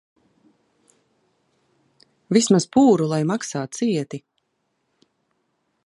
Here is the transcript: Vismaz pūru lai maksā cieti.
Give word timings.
Vismaz 2.39 2.67
pūru 2.77 3.11
lai 3.13 3.21
maksā 3.33 3.65
cieti. 3.81 4.23